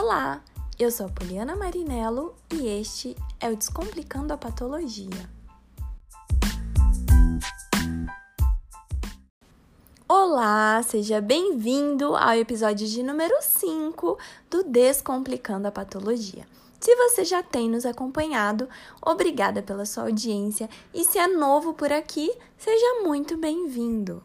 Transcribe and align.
Olá, 0.00 0.44
eu 0.78 0.92
sou 0.92 1.06
a 1.06 1.08
Poliana 1.08 1.56
Marinello 1.56 2.36
e 2.54 2.68
este 2.68 3.16
é 3.40 3.50
o 3.50 3.56
Descomplicando 3.56 4.32
a 4.32 4.36
Patologia. 4.36 5.28
Olá, 10.08 10.80
seja 10.84 11.20
bem-vindo 11.20 12.14
ao 12.14 12.34
episódio 12.34 12.86
de 12.86 13.02
número 13.02 13.34
5 13.40 14.16
do 14.48 14.62
Descomplicando 14.62 15.66
a 15.66 15.72
Patologia. 15.72 16.46
Se 16.78 16.94
você 16.94 17.24
já 17.24 17.42
tem 17.42 17.68
nos 17.68 17.84
acompanhado, 17.84 18.68
obrigada 19.04 19.64
pela 19.64 19.84
sua 19.84 20.04
audiência 20.04 20.70
e 20.94 21.02
se 21.02 21.18
é 21.18 21.26
novo 21.26 21.74
por 21.74 21.92
aqui, 21.92 22.32
seja 22.56 23.02
muito 23.02 23.36
bem-vindo. 23.36 24.22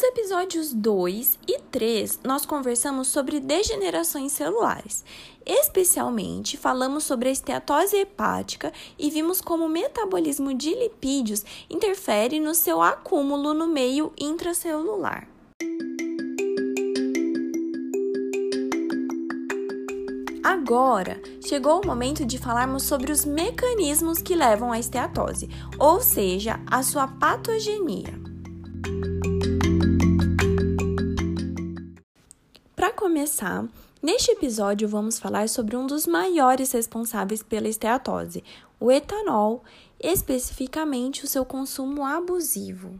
Nos 0.00 0.08
episódios 0.08 0.72
2 0.72 1.38
e 1.46 1.58
3, 1.70 2.20
nós 2.24 2.46
conversamos 2.46 3.08
sobre 3.08 3.38
degenerações 3.38 4.32
celulares. 4.32 5.04
Especialmente, 5.44 6.56
falamos 6.56 7.04
sobre 7.04 7.28
a 7.28 7.32
esteatose 7.32 7.98
hepática 7.98 8.72
e 8.98 9.10
vimos 9.10 9.42
como 9.42 9.66
o 9.66 9.68
metabolismo 9.68 10.54
de 10.54 10.74
lipídios 10.74 11.44
interfere 11.68 12.40
no 12.40 12.54
seu 12.54 12.80
acúmulo 12.80 13.52
no 13.52 13.66
meio 13.66 14.10
intracelular. 14.18 15.28
Agora, 20.42 21.20
chegou 21.46 21.82
o 21.82 21.86
momento 21.86 22.24
de 22.24 22.38
falarmos 22.38 22.84
sobre 22.84 23.12
os 23.12 23.26
mecanismos 23.26 24.22
que 24.22 24.34
levam 24.34 24.72
à 24.72 24.78
esteatose, 24.78 25.50
ou 25.78 26.00
seja, 26.00 26.58
a 26.66 26.82
sua 26.82 27.06
patogenia. 27.06 28.19
Começar, 33.30 33.64
neste 34.02 34.32
episódio 34.32 34.88
vamos 34.88 35.20
falar 35.20 35.48
sobre 35.48 35.76
um 35.76 35.86
dos 35.86 36.04
maiores 36.04 36.72
responsáveis 36.72 37.44
pela 37.44 37.68
esteatose, 37.68 38.42
o 38.80 38.90
etanol, 38.90 39.62
especificamente 40.00 41.24
o 41.24 41.28
seu 41.28 41.44
consumo 41.44 42.04
abusivo. 42.04 42.98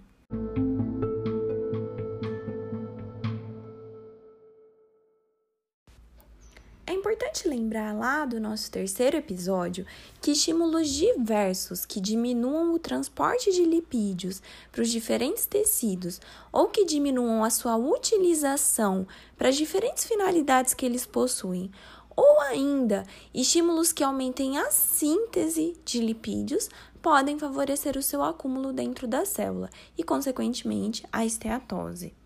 Lembrar 7.71 7.95
lá 7.95 8.25
do 8.25 8.41
nosso 8.41 8.69
terceiro 8.69 9.17
episódio 9.17 9.87
que 10.21 10.33
estímulos 10.33 10.89
diversos 10.89 11.87
que 11.87 12.01
diminuam 12.01 12.75
o 12.75 12.81
transporte 12.81 13.53
de 13.53 13.65
lipídios 13.65 14.43
para 14.73 14.83
os 14.83 14.91
diferentes 14.91 15.47
tecidos 15.47 16.21
ou 16.51 16.67
que 16.67 16.85
diminuam 16.85 17.45
a 17.45 17.51
sua 17.51 17.77
utilização 17.77 19.07
para 19.39 19.51
as 19.51 19.57
diferentes 19.57 20.05
finalidades 20.05 20.75
que 20.75 20.85
eles 20.85 21.07
possuem, 21.07 21.71
ou 22.17 22.41
ainda 22.41 23.05
estímulos 23.33 23.93
que 23.93 24.03
aumentem 24.03 24.59
a 24.59 24.69
síntese 24.73 25.77
de 25.85 26.01
lipídios 26.01 26.69
podem 27.01 27.39
favorecer 27.39 27.97
o 27.97 28.03
seu 28.03 28.21
acúmulo 28.25 28.73
dentro 28.73 29.07
da 29.07 29.25
célula 29.25 29.71
e, 29.97 30.03
consequentemente, 30.03 31.05
a 31.13 31.25
esteatose. 31.25 32.20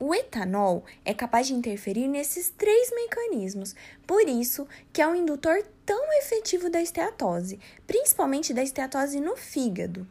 O 0.00 0.14
etanol 0.14 0.84
é 1.04 1.12
capaz 1.12 1.48
de 1.48 1.54
interferir 1.54 2.06
nesses 2.06 2.50
três 2.50 2.88
mecanismos, 2.94 3.74
por 4.06 4.28
isso 4.28 4.64
que 4.92 5.02
é 5.02 5.08
um 5.08 5.14
indutor 5.16 5.60
tão 5.84 6.12
efetivo 6.20 6.70
da 6.70 6.80
esteatose, 6.80 7.58
principalmente 7.84 8.54
da 8.54 8.62
esteatose 8.62 9.18
no 9.18 9.36
fígado. 9.36 10.06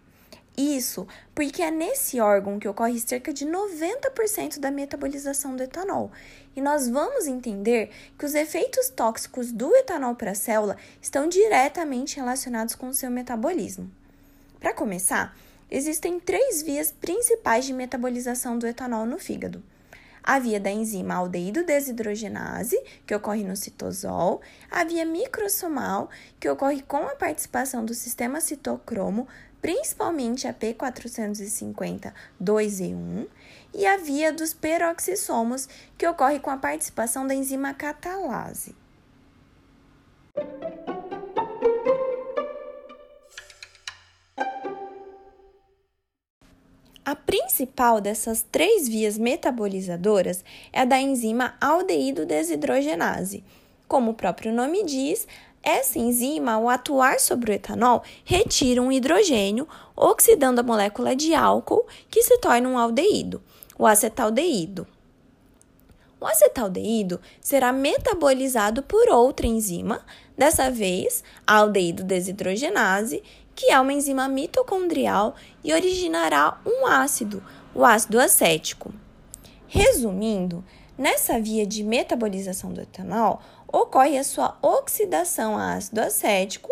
Isso 0.58 1.08
porque 1.34 1.62
é 1.62 1.72
nesse 1.72 2.20
órgão 2.20 2.60
que 2.60 2.68
ocorre 2.68 3.00
cerca 3.00 3.32
de 3.32 3.46
90% 3.46 4.60
da 4.60 4.70
metabolização 4.70 5.56
do 5.56 5.64
etanol. 5.64 6.12
E 6.54 6.60
nós 6.60 6.90
vamos 6.90 7.26
entender 7.26 7.90
que 8.20 8.26
os 8.26 8.36
efeitos 8.36 8.90
tóxicos 8.90 9.54
do 9.54 9.74
etanol 9.74 10.16
para 10.16 10.32
a 10.32 10.36
célula 10.36 10.76
estão 11.02 11.30
diretamente 11.30 12.18
relacionados 12.18 12.76
com 12.76 12.90
o 12.90 12.94
seu 12.94 13.10
metabolismo. 13.10 13.90
Para 14.60 14.74
começar, 14.74 15.38
existem 15.72 16.20
três 16.20 16.62
vias 16.62 16.92
principais 16.92 17.64
de 17.64 17.72
metabolização 17.72 18.60
do 18.60 18.68
etanol 18.68 19.06
no 19.06 19.18
fígado 19.18 19.64
a 20.28 20.40
via 20.40 20.60
da 20.60 20.70
enzima 20.70 21.16
aldeído 21.16 21.64
desidrogenase, 21.64 22.78
que 23.06 23.16
ocorre 23.16 23.46
no 23.46 23.56
citosol, 23.56 24.42
a 24.70 24.84
via 24.84 25.06
microsomal, 25.06 26.10
que 26.38 26.50
ocorre 26.50 26.82
com 26.82 27.08
a 27.08 27.16
participação 27.16 27.86
do 27.86 27.94
sistema 27.94 28.42
citocromo, 28.42 29.26
principalmente 29.62 30.46
a 30.46 30.54
P450 30.54 32.12
2E1, 32.44 33.26
e 33.74 33.86
a 33.86 33.96
via 33.96 34.34
dos 34.34 34.54
peroxissomos, 34.54 35.70
que 35.98 36.06
ocorre 36.06 36.42
com 36.42 36.50
a 36.50 36.58
participação 36.58 37.26
da 37.26 37.34
enzima 37.34 37.74
catalase. 37.74 38.76
A 47.08 47.16
principal 47.16 48.02
dessas 48.02 48.46
três 48.52 48.86
vias 48.86 49.18
metabolizadoras 49.18 50.44
é 50.74 50.82
a 50.82 50.84
da 50.84 51.00
enzima 51.00 51.56
aldeído 51.62 52.26
desidrogenase. 52.26 53.46
Como 53.88 54.12
o 54.12 54.14
próprio 54.14 54.52
nome 54.52 54.84
diz, 54.84 55.26
essa 55.64 55.98
enzima, 55.98 56.52
ao 56.52 56.68
atuar 56.68 57.22
sobre 57.22 57.50
o 57.50 57.54
etanol, 57.54 58.04
retira 58.26 58.82
um 58.82 58.92
hidrogênio, 58.92 59.66
oxidando 59.96 60.60
a 60.60 60.64
molécula 60.66 61.16
de 61.16 61.34
álcool, 61.34 61.88
que 62.12 62.22
se 62.24 62.40
torna 62.40 62.68
um 62.68 62.78
aldeído, 62.78 63.42
o 63.80 63.86
acetaldeído. 63.86 64.86
O 66.20 66.26
acetaldeído 66.26 67.22
será 67.40 67.72
metabolizado 67.72 68.84
por 68.84 69.08
outra 69.08 69.48
enzima, 69.48 70.06
dessa 70.38 70.70
vez 70.70 71.24
a 71.46 71.56
aldeído 71.56 72.04
desidrogenase, 72.04 73.24
que 73.58 73.72
é 73.72 73.80
uma 73.82 73.92
enzima 73.92 74.28
mitocondrial 74.28 75.34
e 75.64 75.74
originará 75.74 76.62
um 76.64 76.86
ácido, 76.86 77.44
o 77.74 77.84
ácido 77.84 78.20
acético. 78.20 78.94
Resumindo, 79.68 80.64
nessa 80.96 81.42
via 81.42 81.66
de 81.66 81.84
metabolização 81.84 82.72
do 82.72 82.82
etanol, 82.82 83.42
ocorre 83.68 84.16
a 84.16 84.24
sua 84.24 84.56
oxidação 84.62 85.58
a 85.58 85.74
ácido 85.74 86.02
acético 86.02 86.70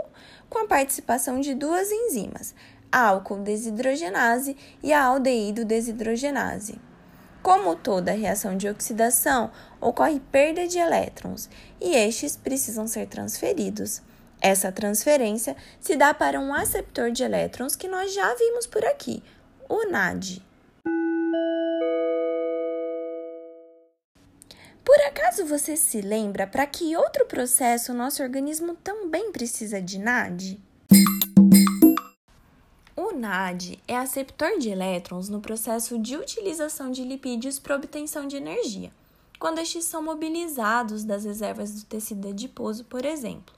com 0.48 0.60
a 0.60 0.68
participação 0.68 1.42
de 1.42 1.56
duas 1.56 1.92
enzimas, 1.92 2.54
a 2.92 3.08
álcool 3.08 3.40
desidrogenase 3.40 4.56
e 4.84 4.94
a 4.94 5.04
aldeído 5.04 5.66
desidrogenase. 5.66 6.80
Como 7.42 7.76
toda 7.76 8.12
reação 8.12 8.56
de 8.56 8.70
oxidação, 8.70 9.50
ocorre 9.82 10.20
perda 10.32 10.68
de 10.68 10.78
elétrons 10.78 11.50
e 11.82 11.96
estes 11.96 12.36
precisam 12.36 12.88
ser 12.88 13.08
transferidos. 13.08 14.04
Essa 14.42 14.72
transferência 14.72 15.56
se 15.80 15.96
dá 15.96 16.14
para 16.14 16.40
um 16.40 16.54
aceptor 16.54 17.12
de 17.12 17.24
elétrons 17.24 17.76
que 17.76 17.88
nós 17.88 18.14
já 18.14 18.34
vimos 18.36 18.66
por 18.66 18.86
aqui, 18.86 19.24
o 19.68 19.88
NAD. 19.90 20.44
Por 24.84 25.00
acaso 25.08 25.46
você 25.46 25.76
se 25.76 26.00
lembra 26.00 26.46
para 26.46 26.68
que 26.68 26.96
outro 26.96 27.26
processo 27.26 27.92
o 27.92 27.96
nosso 27.96 28.22
organismo 28.22 28.76
também 28.76 29.32
precisa 29.32 29.82
de 29.82 29.98
NAD? 29.98 30.60
O 32.96 33.12
NAD 33.12 33.80
é 33.88 33.98
aceptor 33.98 34.60
de 34.60 34.70
elétrons 34.70 35.28
no 35.28 35.42
processo 35.42 35.98
de 35.98 36.16
utilização 36.16 36.92
de 36.92 37.04
lipídios 37.04 37.58
para 37.58 37.76
obtenção 37.76 38.28
de 38.28 38.38
energia, 38.38 38.92
quando 39.40 39.60
estes 39.60 39.86
são 39.86 40.04
mobilizados 40.04 41.04
das 41.04 41.26
reservas 41.26 41.72
do 41.72 41.86
tecido 41.86 42.30
adiposo, 42.30 42.86
por 42.86 43.04
exemplo. 43.06 43.56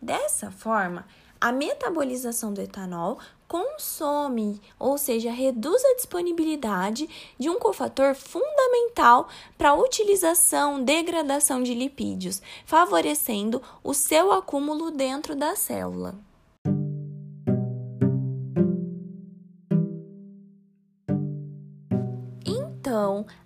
Dessa 0.00 0.50
forma, 0.50 1.06
a 1.40 1.52
metabolização 1.52 2.52
do 2.52 2.60
etanol 2.60 3.18
consome, 3.48 4.60
ou 4.78 4.96
seja, 4.96 5.30
reduz 5.30 5.84
a 5.84 5.96
disponibilidade 5.96 7.08
de 7.38 7.50
um 7.50 7.58
cofator 7.58 8.14
fundamental 8.14 9.28
para 9.58 9.70
a 9.70 9.74
utilização, 9.74 10.82
degradação 10.82 11.62
de 11.62 11.74
lipídios, 11.74 12.40
favorecendo 12.64 13.60
o 13.82 13.92
seu 13.92 14.32
acúmulo 14.32 14.90
dentro 14.90 15.34
da 15.34 15.56
célula. 15.56 16.14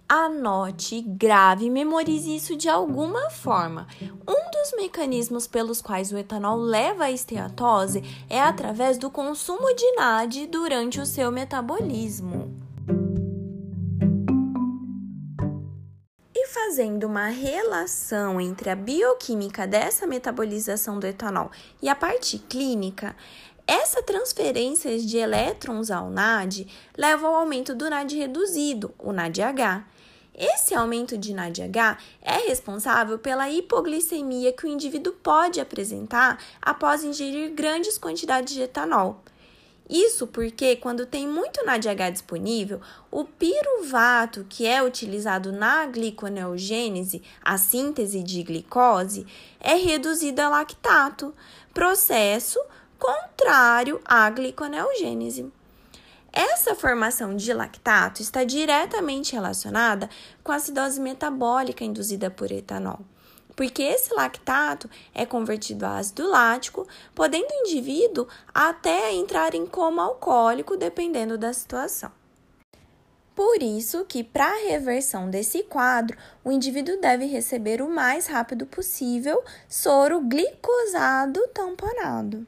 Anote, 0.09 1.01
grave 1.01 1.71
memorize 1.71 2.37
isso 2.37 2.57
de 2.57 2.69
alguma 2.69 3.31
forma. 3.31 3.87
Um 4.03 4.51
dos 4.51 4.73
mecanismos 4.77 5.47
pelos 5.47 5.81
quais 5.81 6.13
o 6.13 6.19
etanol 6.19 6.59
leva 6.59 7.05
à 7.05 7.11
esteatose 7.11 8.03
é 8.29 8.41
através 8.41 8.99
do 8.99 9.11
consumo 9.11 9.75
de 9.75 9.93
NAD 9.93 10.47
durante 10.49 11.01
o 11.01 11.07
seu 11.07 11.33
metabolismo. 11.33 12.55
E 16.35 16.47
fazendo 16.49 17.05
uma 17.05 17.29
relação 17.29 18.39
entre 18.39 18.69
a 18.69 18.77
bioquímica 18.77 19.67
dessa 19.67 20.07
metabolização 20.07 20.99
do 20.99 21.07
etanol 21.07 21.51
e 21.81 21.89
a 21.89 21.95
parte 21.95 22.39
clínica, 22.39 23.17
Essa 23.67 24.03
transferência 24.03 24.99
de 24.99 25.17
elétrons 25.17 25.91
ao 25.91 26.11
NAD 26.11 26.67
leva 26.97 27.27
ao 27.27 27.37
aumento 27.37 27.75
do 27.75 27.89
NAD 27.89 28.15
reduzido, 28.15 28.95
o 28.99 29.11
NADH. 29.11 29.87
Esse 30.37 30.75
aumento 30.75 31.17
de 31.17 31.33
NADH 31.33 31.97
é 32.21 32.49
responsável 32.49 33.19
pela 33.19 33.49
hipoglicemia 33.49 34.53
que 34.53 34.67
o 34.67 34.69
indivíduo 34.69 35.15
pode 35.15 35.61
apresentar 35.61 36.39
após 36.61 37.05
ingerir 37.05 37.55
grandes 37.55 37.97
quantidades 37.97 38.53
de 38.53 38.63
etanol. 38.63 39.23
Isso 39.89 40.27
porque, 40.27 40.77
quando 40.77 41.07
tem 41.07 41.27
muito 41.27 41.65
NADH 41.65 42.11
disponível, 42.11 42.81
o 43.11 43.25
piruvato, 43.25 44.45
que 44.49 44.67
é 44.67 44.83
utilizado 44.83 45.53
na 45.53 45.87
gliconeogênese, 45.87 47.23
a 47.43 47.57
síntese 47.57 48.23
de 48.23 48.43
glicose, 48.43 49.27
é 49.61 49.75
reduzido 49.75 50.41
a 50.41 50.49
lactato, 50.49 51.35
processo 51.73 52.59
contrário 53.05 54.01
à 54.03 54.31
gliconeogênese. 54.31 55.53
Essa 56.33 56.75
formação 56.75 57.37
de 57.37 57.53
lactato 57.53 58.23
está 58.23 58.45
diretamente 58.45 59.35
relacionada 59.35 60.09
com 60.43 60.51
a 60.51 60.55
acidose 60.55 60.99
metabólica 60.99 61.85
induzida 61.85 62.31
por 62.31 62.51
etanol 62.51 63.01
porque 63.57 63.85
esse 63.85 64.13
lactato 64.13 64.91
é 65.15 65.25
convertido 65.25 65.87
a 65.87 65.99
ácido 65.99 66.29
lático, 66.29 66.89
podendo 67.15 67.47
o 67.53 67.69
indivíduo 67.69 68.27
até 68.53 69.13
entrar 69.13 69.55
em 69.55 69.65
coma 69.65 70.03
alcoólico, 70.03 70.77
dependendo 70.77 71.39
da 71.39 71.53
situação. 71.53 72.11
Por 73.33 73.63
isso 73.63 74.05
que, 74.07 74.25
para 74.25 74.47
a 74.47 74.69
reversão 74.69 75.31
desse 75.31 75.63
quadro, 75.63 76.19
o 76.43 76.51
indivíduo 76.51 77.01
deve 77.01 77.27
receber 77.27 77.81
o 77.81 77.89
mais 77.89 78.27
rápido 78.27 78.67
possível 78.67 79.41
soro 79.69 80.21
glicosado 80.21 81.41
tamponado. 81.55 82.45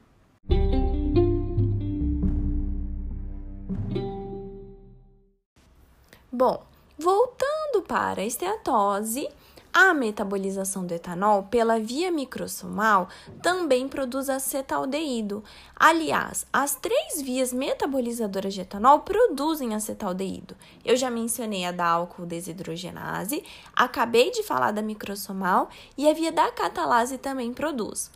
Bom, 6.37 6.63
voltando 6.99 7.81
para 7.87 8.21
a 8.21 8.23
esteatose, 8.23 9.27
a 9.73 9.91
metabolização 9.91 10.85
do 10.85 10.93
etanol 10.93 11.41
pela 11.49 11.79
via 11.79 12.11
microsomal 12.11 13.09
também 13.41 13.87
produz 13.87 14.29
acetaldeído. 14.29 15.43
Aliás, 15.75 16.45
as 16.53 16.75
três 16.75 17.23
vias 17.23 17.51
metabolizadoras 17.51 18.53
de 18.53 18.61
etanol 18.61 18.99
produzem 18.99 19.73
acetaldeído. 19.73 20.55
Eu 20.85 20.95
já 20.95 21.09
mencionei 21.09 21.65
a 21.65 21.71
da 21.71 21.87
álcool 21.87 22.27
desidrogenase, 22.27 23.43
acabei 23.75 24.29
de 24.29 24.43
falar 24.43 24.69
da 24.69 24.83
microsomal 24.83 25.69
e 25.97 26.07
a 26.07 26.13
via 26.13 26.31
da 26.31 26.51
catalase 26.51 27.17
também 27.17 27.51
produz. 27.51 28.11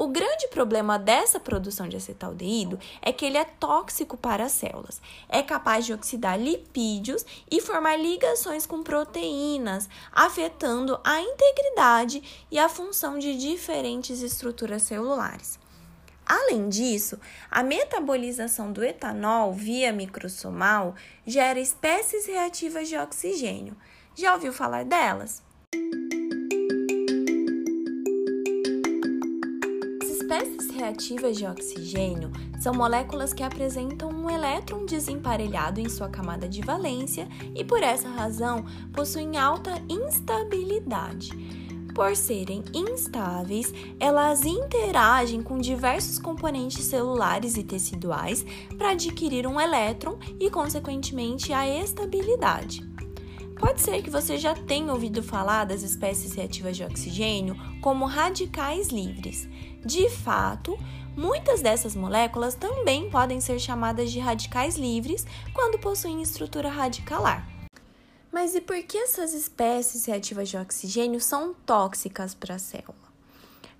O 0.00 0.08
grande 0.08 0.48
problema 0.48 0.98
dessa 0.98 1.38
produção 1.38 1.86
de 1.86 1.94
acetaldeído 1.94 2.78
é 3.02 3.12
que 3.12 3.22
ele 3.26 3.36
é 3.36 3.44
tóxico 3.44 4.16
para 4.16 4.44
as 4.46 4.52
células. 4.52 4.98
É 5.28 5.42
capaz 5.42 5.84
de 5.84 5.92
oxidar 5.92 6.40
lipídios 6.40 7.22
e 7.50 7.60
formar 7.60 7.96
ligações 7.96 8.64
com 8.64 8.82
proteínas, 8.82 9.90
afetando 10.10 10.98
a 11.04 11.20
integridade 11.20 12.46
e 12.50 12.58
a 12.58 12.66
função 12.66 13.18
de 13.18 13.36
diferentes 13.36 14.22
estruturas 14.22 14.84
celulares. 14.84 15.58
Além 16.24 16.70
disso, 16.70 17.20
a 17.50 17.62
metabolização 17.62 18.72
do 18.72 18.82
etanol 18.82 19.52
via 19.52 19.92
microsomal 19.92 20.94
gera 21.26 21.60
espécies 21.60 22.24
reativas 22.24 22.88
de 22.88 22.96
oxigênio. 22.96 23.76
Já 24.14 24.32
ouviu 24.32 24.50
falar 24.50 24.86
delas? 24.86 25.42
Espécies 30.30 30.70
reativas 30.70 31.36
de 31.36 31.44
oxigênio 31.44 32.30
são 32.60 32.72
moléculas 32.72 33.32
que 33.32 33.42
apresentam 33.42 34.10
um 34.10 34.30
elétron 34.30 34.86
desemparelhado 34.86 35.80
em 35.80 35.88
sua 35.88 36.08
camada 36.08 36.48
de 36.48 36.62
valência 36.62 37.28
e, 37.52 37.64
por 37.64 37.82
essa 37.82 38.08
razão, 38.08 38.64
possuem 38.92 39.36
alta 39.36 39.82
instabilidade. 39.88 41.30
Por 41.92 42.14
serem 42.14 42.62
instáveis, 42.72 43.74
elas 43.98 44.44
interagem 44.44 45.42
com 45.42 45.58
diversos 45.58 46.20
componentes 46.20 46.84
celulares 46.84 47.56
e 47.56 47.64
teciduais 47.64 48.46
para 48.78 48.90
adquirir 48.90 49.48
um 49.48 49.60
elétron 49.60 50.16
e, 50.38 50.48
consequentemente, 50.48 51.52
a 51.52 51.66
estabilidade. 51.66 52.88
Pode 53.60 53.82
ser 53.82 54.00
que 54.00 54.08
você 54.08 54.38
já 54.38 54.54
tenha 54.54 54.90
ouvido 54.90 55.22
falar 55.22 55.64
das 55.64 55.82
espécies 55.82 56.32
reativas 56.34 56.76
de 56.76 56.84
oxigênio 56.84 57.54
como 57.82 58.06
radicais 58.06 58.88
livres. 58.88 59.46
De 59.84 60.10
fato, 60.10 60.78
muitas 61.16 61.62
dessas 61.62 61.96
moléculas 61.96 62.54
também 62.54 63.08
podem 63.08 63.40
ser 63.40 63.58
chamadas 63.58 64.12
de 64.12 64.20
radicais 64.20 64.76
livres 64.76 65.26
quando 65.54 65.78
possuem 65.78 66.20
estrutura 66.20 66.68
radicalar. 66.68 67.48
Mas 68.30 68.54
e 68.54 68.60
por 68.60 68.80
que 68.82 68.96
essas 68.96 69.32
espécies 69.32 70.04
reativas 70.04 70.48
de 70.48 70.56
oxigênio 70.56 71.20
são 71.20 71.54
tóxicas 71.66 72.34
para 72.34 72.54
a 72.54 72.58
célula? 72.58 73.10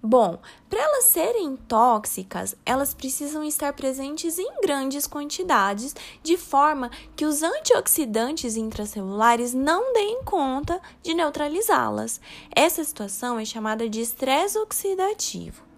Bom, 0.02 0.40
para 0.70 0.80
elas 0.80 1.04
serem 1.04 1.56
tóxicas, 1.56 2.56
elas 2.64 2.94
precisam 2.94 3.44
estar 3.44 3.74
presentes 3.74 4.38
em 4.38 4.60
grandes 4.62 5.06
quantidades, 5.06 5.94
de 6.22 6.38
forma 6.38 6.90
que 7.14 7.26
os 7.26 7.42
antioxidantes 7.42 8.56
intracelulares 8.56 9.52
não 9.52 9.92
deem 9.92 10.24
conta 10.24 10.80
de 11.02 11.12
neutralizá-las. 11.12 12.18
Essa 12.56 12.82
situação 12.82 13.38
é 13.38 13.44
chamada 13.44 13.90
de 13.90 14.00
estresse 14.00 14.58
oxidativo. 14.58 15.69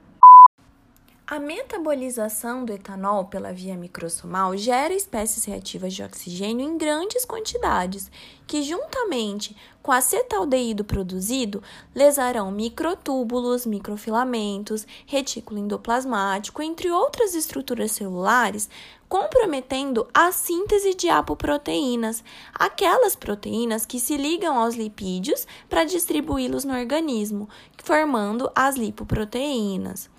A 1.32 1.40
metabolização 1.40 2.62
do 2.62 2.75
etanol 2.75 3.25
pela 3.25 3.55
via 3.55 3.75
microsomal 3.75 4.55
gera 4.55 4.93
espécies 4.93 5.46
reativas 5.46 5.94
de 5.94 6.02
oxigênio 6.02 6.62
em 6.62 6.76
grandes 6.76 7.25
quantidades, 7.25 8.11
que, 8.46 8.62
juntamente 8.62 9.56
com 9.82 9.90
acetaldeído 9.90 10.84
produzido, 10.84 11.62
lesarão 11.94 12.52
microtúbulos, 12.52 13.64
microfilamentos, 13.64 14.87
retículo 15.06 15.58
endoplasmático, 15.58 16.61
entre 16.61 16.90
outras 16.90 17.35
estruturas 17.35 17.93
celulares, 17.93 18.69
comprometendo 19.08 20.06
a 20.12 20.32
síntese 20.32 20.93
de 20.93 21.08
apoproteínas, 21.08 22.23
aquelas 22.52 23.17
proteínas 23.17 23.87
que 23.87 23.99
se 23.99 24.19
ligam 24.19 24.58
aos 24.58 24.75
lipídios 24.75 25.46
para 25.67 25.85
distribuí-los 25.85 26.67
no 26.67 26.78
organismo, 26.78 27.49
formando 27.82 28.52
as 28.55 28.76
lipoproteínas. 28.76 30.11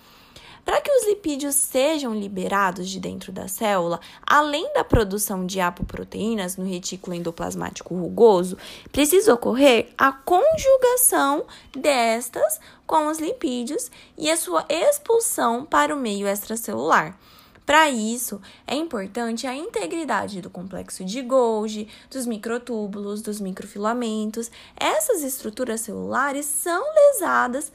Para 0.66 0.80
que 0.80 0.92
os 0.92 1.06
lipídios 1.08 1.56
sejam 1.56 2.16
liberados 2.16 2.90
de 2.90 3.00
dentro 3.00 3.32
da 3.32 3.48
célula, 3.48 4.00
além 4.26 4.72
da 4.74 4.84
produção 4.84 5.46
de 5.46 5.60
apoproteínas 5.60 6.56
no 6.56 6.66
retículo 6.66 7.16
endoplasmático 7.16 7.94
rugoso, 7.94 8.58
precisa 8.92 9.34
ocorrer 9.34 9.90
a 9.98 10.14
conjugação 10.14 11.46
destas 11.76 12.62
com 12.88 13.08
os 13.08 13.20
lipídios 13.20 13.92
e 14.18 14.32
a 14.32 14.38
sua 14.38 14.66
expulsão 14.70 15.66
para 15.66 15.94
o 15.94 16.00
meio 16.00 16.28
extracelular. 16.28 17.18
Para 17.66 17.90
isso, 17.90 18.42
é 18.68 18.76
importante 18.76 19.48
a 19.48 19.56
integridade 19.56 20.42
do 20.42 20.50
complexo 20.50 21.04
de 21.06 21.22
Golgi, 21.22 21.88
dos 22.10 22.26
microtúbulos, 22.26 23.22
dos 23.22 23.40
microfilamentos. 23.40 24.52
Essas 24.76 25.24
estruturas 25.24 25.82
celulares 25.82 26.46
são 26.46 26.84
lesadas 26.94 27.72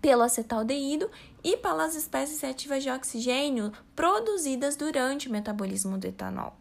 pelo 0.00 0.22
acetaldeído 0.22 1.10
e 1.42 1.56
pelas 1.56 1.94
espécies 1.94 2.40
reativas 2.40 2.82
de 2.82 2.90
oxigênio 2.90 3.72
produzidas 3.94 4.76
durante 4.76 5.28
o 5.28 5.32
metabolismo 5.32 5.98
do 5.98 6.06
etanol. 6.06 6.59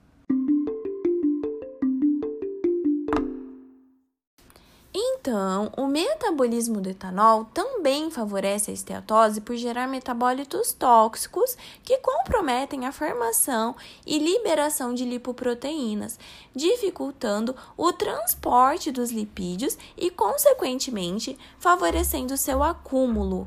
Então, 5.22 5.70
o 5.76 5.86
metabolismo 5.86 6.80
do 6.80 6.90
etanol 6.90 7.44
também 7.54 8.10
favorece 8.10 8.72
a 8.72 8.74
esteatose 8.74 9.42
por 9.42 9.58
gerar 9.58 9.86
metabólitos 9.86 10.72
tóxicos 10.72 11.58
que 11.84 11.98
comprometem 11.98 12.86
a 12.86 12.94
formação 12.94 13.76
e 14.08 14.18
liberação 14.18 14.94
de 14.94 15.04
lipoproteínas, 15.04 16.18
dificultando 16.56 17.54
o 17.76 17.92
transporte 17.92 18.92
dos 18.92 19.12
lipídios 19.12 19.78
e, 19.98 20.10
consequentemente, 20.10 21.38
favorecendo 21.60 22.38
seu 22.38 22.64
acúmulo. 22.64 23.46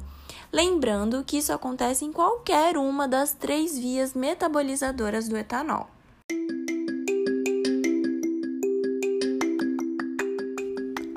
Lembrando 0.52 1.24
que 1.24 1.38
isso 1.38 1.54
acontece 1.54 2.04
em 2.04 2.12
qualquer 2.12 2.76
uma 2.76 3.08
das 3.08 3.32
três 3.32 3.78
vias 3.78 4.12
metabolizadoras 4.12 5.26
do 5.26 5.38
etanol. 5.38 5.88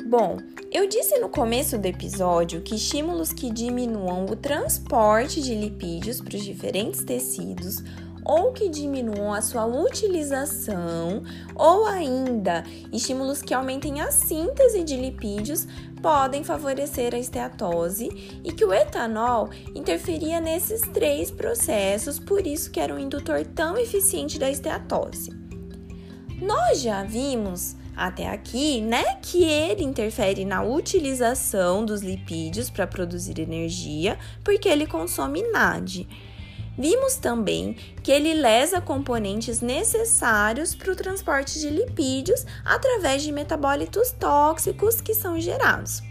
Bom, 0.08 0.38
eu 0.72 0.88
disse 0.88 1.18
no 1.18 1.30
começo 1.30 1.80
do 1.80 1.86
episódio 1.88 2.62
que 2.62 2.76
estímulos 2.76 3.34
que 3.34 3.50
diminuam 3.50 4.26
o 4.26 4.36
transporte 4.36 5.42
de 5.42 5.56
lipídios 5.56 6.22
para 6.22 6.38
os 6.38 6.44
diferentes 6.44 7.04
tecidos 7.04 7.82
ou 8.24 8.54
que 8.54 8.70
diminuam 8.70 9.34
a 9.34 9.42
sua 9.42 9.66
utilização, 9.66 11.24
ou 11.56 11.88
ainda 11.88 12.64
estímulos 12.94 13.42
que 13.42 13.52
aumentem 13.52 14.00
a 14.00 14.12
síntese 14.12 14.84
de 14.84 14.96
lipídios 14.96 15.68
podem 16.04 16.44
favorecer 16.44 17.16
a 17.16 17.20
esteatose 17.20 18.42
e 18.44 18.52
que 18.52 18.64
o 18.64 18.72
etanol 18.72 19.50
interferia 19.74 20.40
nesses 20.40 20.82
três 20.82 21.32
processos, 21.32 22.20
por 22.20 22.46
isso 22.46 22.70
que 22.70 22.80
era 22.80 22.94
um 22.94 23.00
indutor 23.00 23.44
tão 23.44 23.76
eficiente 23.76 24.38
da 24.38 24.52
esteatose. 24.52 25.32
Nós 26.40 26.82
já 26.82 27.04
vimos 27.04 27.76
até 27.96 28.28
aqui, 28.28 28.82
né, 28.82 29.16
que 29.22 29.44
ele 29.44 29.84
interfere 29.84 30.44
na 30.46 30.62
utilização 30.64 31.86
dos 31.86 32.02
lipídios 32.02 32.70
para 32.70 32.86
produzir 32.86 33.40
energia, 33.40 34.18
porque 34.44 34.68
ele 34.68 34.86
consome 34.86 35.42
NAD. 35.52 36.08
Vimos 36.78 37.16
também 37.16 37.74
que 38.04 38.12
ele 38.12 38.34
lesa 38.34 38.82
componentes 38.82 39.62
necessários 39.62 40.76
para 40.76 40.92
o 40.92 40.96
transporte 40.96 41.60
de 41.60 41.70
lipídios 41.70 42.46
através 42.66 43.24
de 43.24 43.32
metabólitos 43.32 44.12
tóxicos 44.12 45.00
que 45.00 45.14
são 45.14 45.40
gerados. 45.40 46.04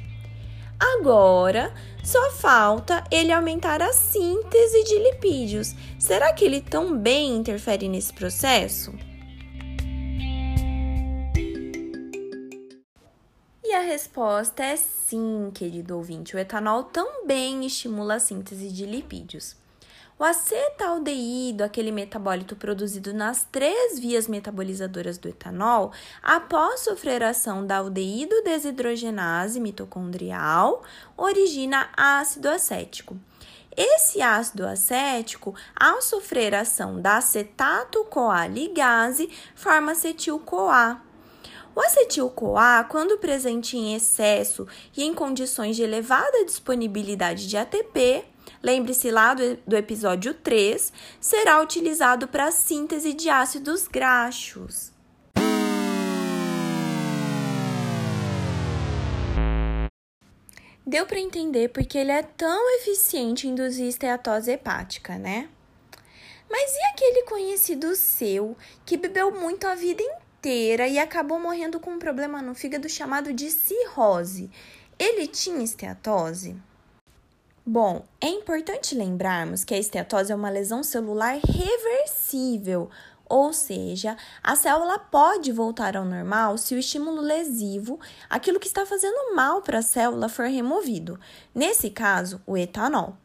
Agora, 0.80 1.72
só 2.02 2.30
falta 2.32 3.04
ele 3.10 3.32
aumentar 3.32 3.82
a 3.82 3.92
síntese 3.92 4.84
de 4.84 4.98
lipídios. 4.98 5.74
Será 5.98 6.32
que 6.32 6.44
ele 6.44 6.60
também 6.60 7.36
interfere 7.36 7.88
nesse 7.88 8.12
processo? 8.12 8.92
A 13.74 13.80
resposta 13.80 14.62
é 14.62 14.76
sim, 14.76 15.50
querido 15.52 15.96
ouvinte. 15.96 16.36
O 16.36 16.38
etanol 16.38 16.84
também 16.84 17.66
estimula 17.66 18.14
a 18.14 18.20
síntese 18.20 18.68
de 18.68 18.86
lipídios. 18.86 19.56
O 20.16 20.22
acetaldeído, 20.22 21.64
aquele 21.64 21.90
metabólito 21.90 22.54
produzido 22.54 23.12
nas 23.12 23.44
três 23.50 23.98
vias 23.98 24.28
metabolizadoras 24.28 25.18
do 25.18 25.28
etanol, 25.28 25.92
após 26.22 26.80
sofrer 26.80 27.22
ação 27.24 27.66
da 27.66 27.78
aldeído 27.78 28.42
desidrogenase 28.44 29.58
mitocondrial, 29.58 30.84
origina 31.16 31.88
ácido 31.96 32.48
acético. 32.48 33.18
Esse 33.76 34.22
ácido 34.22 34.64
acético, 34.64 35.52
ao 35.74 36.00
sofrer 36.00 36.54
ação 36.54 37.02
da 37.02 37.16
acetato-CoA 37.16 38.46
ligase, 38.46 39.28
forma 39.56 39.92
acetil-CoA 39.92 41.03
o 41.74 41.80
acetil-CoA, 41.80 42.84
quando 42.88 43.18
presente 43.18 43.76
em 43.76 43.96
excesso 43.96 44.66
e 44.96 45.02
em 45.02 45.12
condições 45.12 45.74
de 45.74 45.82
elevada 45.82 46.44
disponibilidade 46.44 47.48
de 47.48 47.56
ATP, 47.56 48.24
lembre-se 48.62 49.10
lá 49.10 49.34
do, 49.34 49.56
do 49.66 49.76
episódio 49.76 50.34
3, 50.34 50.92
será 51.20 51.60
utilizado 51.60 52.28
para 52.28 52.46
a 52.46 52.52
síntese 52.52 53.12
de 53.12 53.28
ácidos 53.28 53.88
graxos. 53.88 54.92
Deu 60.86 61.06
para 61.06 61.18
entender 61.18 61.70
porque 61.70 61.98
ele 61.98 62.12
é 62.12 62.22
tão 62.22 62.76
eficiente 62.76 63.48
em 63.48 63.50
induzir 63.50 63.88
esteatose 63.88 64.52
hepática, 64.52 65.18
né? 65.18 65.48
Mas 66.48 66.70
e 66.76 66.82
aquele 66.92 67.22
conhecido 67.22 67.96
seu 67.96 68.56
que 68.84 68.96
bebeu 68.96 69.32
muito 69.32 69.66
a 69.66 69.74
vida 69.74 70.02
inteira? 70.02 70.24
Inteira 70.44 70.86
e 70.86 70.98
acabou 70.98 71.40
morrendo 71.40 71.80
com 71.80 71.92
um 71.92 71.98
problema 71.98 72.42
no 72.42 72.54
fígado 72.54 72.86
chamado 72.86 73.32
de 73.32 73.50
cirrose. 73.50 74.50
Ele 74.98 75.26
tinha 75.26 75.64
esteatose? 75.64 76.54
Bom, 77.64 78.04
é 78.20 78.28
importante 78.28 78.94
lembrarmos 78.94 79.64
que 79.64 79.72
a 79.72 79.78
esteatose 79.78 80.32
é 80.32 80.34
uma 80.34 80.50
lesão 80.50 80.82
celular 80.82 81.38
reversível, 81.38 82.90
ou 83.26 83.54
seja, 83.54 84.18
a 84.42 84.54
célula 84.54 84.98
pode 84.98 85.50
voltar 85.50 85.96
ao 85.96 86.04
normal 86.04 86.58
se 86.58 86.74
o 86.74 86.78
estímulo 86.78 87.22
lesivo, 87.22 87.98
aquilo 88.28 88.60
que 88.60 88.66
está 88.66 88.84
fazendo 88.84 89.34
mal 89.34 89.62
para 89.62 89.78
a 89.78 89.82
célula, 89.82 90.28
for 90.28 90.44
removido. 90.44 91.18
Nesse 91.54 91.88
caso, 91.88 92.38
o 92.46 92.54
etanol. 92.54 93.16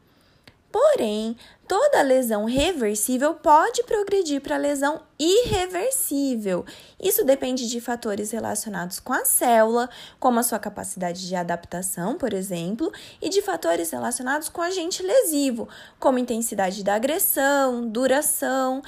Porém, 0.72 1.36
toda 1.66 2.02
lesão 2.02 2.44
reversível 2.44 3.34
pode 3.34 3.82
progredir 3.82 4.40
para 4.40 4.56
lesão 4.56 5.02
irreversível. 5.18 6.64
Isso 7.00 7.24
depende 7.24 7.68
de 7.68 7.80
fatores 7.80 8.30
relacionados 8.30 9.00
com 9.00 9.12
a 9.12 9.24
célula, 9.24 9.90
como 10.18 10.38
a 10.38 10.42
sua 10.44 10.60
capacidade 10.60 11.26
de 11.26 11.34
adaptação, 11.34 12.16
por 12.16 12.32
exemplo, 12.32 12.92
e 13.20 13.28
de 13.28 13.42
fatores 13.42 13.90
relacionados 13.90 14.48
com 14.48 14.60
o 14.60 14.64
agente 14.64 15.02
lesivo, 15.02 15.68
como 15.98 16.18
intensidade 16.18 16.84
da 16.84 16.94
agressão, 16.94 17.88
duração, 17.88 18.80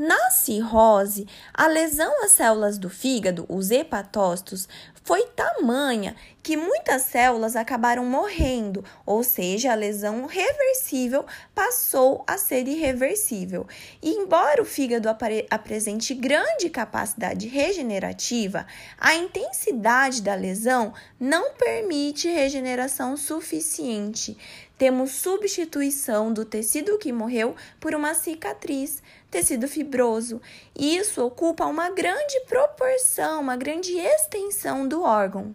na 0.00 0.30
cirrose, 0.30 1.26
a 1.52 1.66
lesão 1.66 2.24
às 2.24 2.30
células 2.30 2.78
do 2.78 2.88
fígado, 2.88 3.44
os 3.50 3.70
hepatócitos, 3.70 4.66
foi 5.04 5.26
tamanha 5.26 6.16
que 6.42 6.56
muitas 6.56 7.02
células 7.02 7.54
acabaram 7.54 8.04
morrendo, 8.06 8.82
ou 9.04 9.22
seja, 9.22 9.72
a 9.72 9.74
lesão 9.74 10.24
reversível 10.24 11.26
passou 11.54 12.24
a 12.26 12.38
ser 12.38 12.66
irreversível. 12.66 13.66
E 14.02 14.12
embora 14.12 14.62
o 14.62 14.64
fígado 14.64 15.06
apresente 15.50 16.14
grande 16.14 16.70
capacidade 16.70 17.46
regenerativa, 17.46 18.66
a 18.96 19.14
intensidade 19.14 20.22
da 20.22 20.34
lesão 20.34 20.94
não 21.18 21.52
permite 21.52 22.26
regeneração 22.26 23.18
suficiente. 23.18 24.38
Temos 24.78 25.10
substituição 25.10 26.32
do 26.32 26.42
tecido 26.42 26.96
que 26.96 27.12
morreu 27.12 27.54
por 27.78 27.94
uma 27.94 28.14
cicatriz, 28.14 29.02
tecido 29.30 29.68
fibroso. 29.68 30.40
E 30.76 30.96
isso 30.96 31.24
ocupa 31.24 31.66
uma 31.66 31.90
grande 31.90 32.40
proporção, 32.48 33.40
uma 33.40 33.56
grande 33.56 33.96
extensão 33.96 34.88
do 34.88 35.02
órgão. 35.02 35.54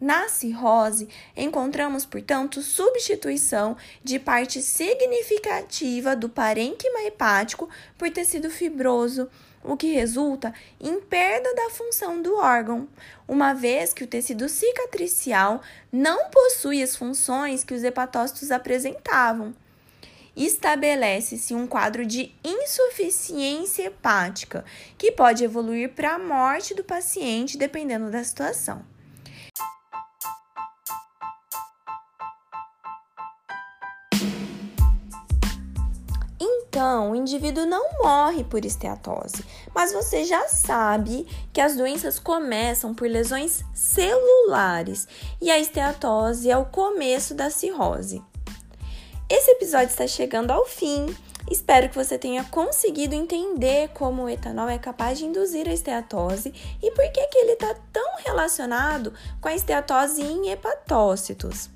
Na 0.00 0.30
cirrose, 0.30 1.10
encontramos, 1.36 2.06
portanto, 2.06 2.62
substituição 2.62 3.76
de 4.02 4.18
parte 4.18 4.62
significativa 4.62 6.16
do 6.16 6.26
parênquima 6.26 7.02
hepático 7.02 7.68
por 7.98 8.10
tecido 8.10 8.48
fibroso, 8.48 9.28
o 9.62 9.76
que 9.76 9.92
resulta 9.92 10.54
em 10.80 11.02
perda 11.02 11.54
da 11.54 11.68
função 11.68 12.22
do 12.22 12.34
órgão, 12.36 12.88
uma 13.28 13.52
vez 13.52 13.92
que 13.92 14.02
o 14.02 14.06
tecido 14.06 14.48
cicatricial 14.48 15.60
não 15.92 16.30
possui 16.30 16.82
as 16.82 16.96
funções 16.96 17.62
que 17.62 17.74
os 17.74 17.84
hepatócitos 17.84 18.50
apresentavam. 18.50 19.54
Estabelece-se 20.36 21.54
um 21.54 21.66
quadro 21.66 22.06
de 22.06 22.34
insuficiência 22.44 23.86
hepática, 23.86 24.64
que 24.96 25.12
pode 25.12 25.44
evoluir 25.44 25.90
para 25.94 26.14
a 26.14 26.18
morte 26.18 26.74
do 26.74 26.84
paciente 26.84 27.58
dependendo 27.58 28.10
da 28.10 28.22
situação. 28.22 28.84
Então, 36.70 37.10
o 37.10 37.16
indivíduo 37.16 37.66
não 37.66 37.84
morre 38.02 38.44
por 38.44 38.64
esteatose, 38.64 39.44
mas 39.74 39.92
você 39.92 40.24
já 40.24 40.48
sabe 40.48 41.26
que 41.52 41.60
as 41.60 41.76
doenças 41.76 42.18
começam 42.18 42.94
por 42.94 43.10
lesões 43.10 43.64
celulares 43.74 45.06
e 45.42 45.50
a 45.50 45.58
esteatose 45.58 46.48
é 46.48 46.56
o 46.56 46.64
começo 46.64 47.34
da 47.34 47.50
cirrose. 47.50 48.22
Esse 49.30 49.52
episódio 49.52 49.90
está 49.90 50.08
chegando 50.08 50.50
ao 50.50 50.66
fim. 50.66 51.06
Espero 51.48 51.88
que 51.88 51.94
você 51.94 52.18
tenha 52.18 52.42
conseguido 52.42 53.14
entender 53.14 53.88
como 53.90 54.24
o 54.24 54.28
etanol 54.28 54.68
é 54.68 54.76
capaz 54.76 55.18
de 55.18 55.24
induzir 55.24 55.68
a 55.68 55.72
esteatose 55.72 56.52
e 56.82 56.90
por 56.90 57.04
que, 57.12 57.26
que 57.28 57.38
ele 57.38 57.52
está 57.52 57.72
tão 57.92 58.16
relacionado 58.24 59.14
com 59.40 59.46
a 59.46 59.54
esteatose 59.54 60.20
em 60.20 60.50
hepatócitos. 60.50 61.70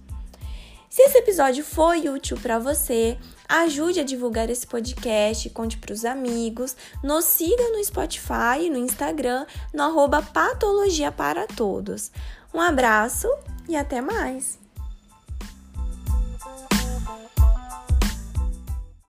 Se 0.91 1.03
esse 1.03 1.19
episódio 1.19 1.65
foi 1.65 2.09
útil 2.09 2.37
para 2.43 2.59
você, 2.59 3.17
ajude 3.49 4.01
a 4.01 4.05
divulgar 4.05 4.51
esse 4.51 4.67
podcast, 4.67 5.49
conte 5.51 5.79
para 5.79 5.93
os 5.93 6.05
amigos, 6.05 6.77
nos 7.05 7.25
siga 7.25 7.69
no 7.71 7.85
Spotify 7.85 8.63
e 8.63 8.71
no 8.71 8.79
Instagram, 8.79 9.47
no 9.73 9.85
arroba 9.85 10.21
Patologia 10.23 11.13
para 11.13 11.47
Todos. 11.47 12.11
Um 12.53 12.61
abraço 12.61 13.29
e 13.69 13.77
até 13.77 14.01
mais! 14.01 14.63